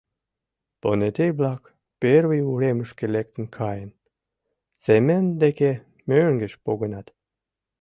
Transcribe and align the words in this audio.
Понетей-влак, 0.81 1.61
первый 2.01 2.41
уремышке 2.51 3.05
лектын 3.15 3.45
каен, 3.57 3.91
Семен 4.83 5.25
деке 5.43 5.71
мӧҥгеш 6.09 6.53
погынат. 6.63 7.07